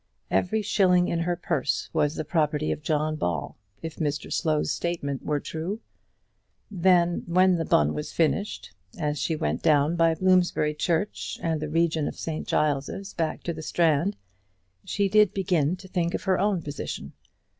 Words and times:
Every 0.31 0.63
shilling 0.63 1.09
in 1.09 1.19
her 1.19 1.35
purse 1.35 1.91
was 1.93 2.15
the 2.15 2.25
property 2.25 2.71
of 2.71 2.81
John 2.81 3.17
Ball, 3.17 3.55
if 3.83 3.97
Mr 3.97 4.33
Slow's 4.33 4.71
statement 4.71 5.23
were 5.23 5.39
true. 5.39 5.79
Then, 6.71 7.21
when 7.27 7.57
the 7.57 7.65
bun 7.65 7.93
was 7.93 8.11
finished, 8.11 8.73
as 8.97 9.19
she 9.19 9.35
went 9.35 9.61
down 9.61 9.95
by 9.95 10.15
Bloomsbury 10.15 10.73
church 10.73 11.37
and 11.43 11.61
the 11.61 11.69
region 11.69 12.07
of 12.07 12.15
St 12.17 12.47
Giles's 12.47 13.13
back 13.13 13.43
to 13.43 13.53
the 13.53 13.61
Strand, 13.61 14.17
she 14.83 15.07
did 15.07 15.35
begin 15.35 15.75
to 15.75 15.87
think 15.87 16.15
of 16.15 16.23
her 16.23 16.39
own 16.39 16.63
position. 16.63 17.13